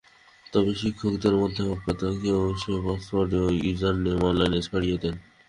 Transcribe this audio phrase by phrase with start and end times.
[0.53, 5.15] তবে শিক্ষার্থীদের মধ্যে অজ্ঞাত কেউ সে পাসওয়ার্ড ও ইউজারনেম অনলাইনে ছড়িয়ে দেন।